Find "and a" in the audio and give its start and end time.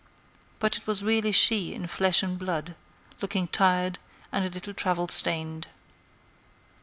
4.31-4.49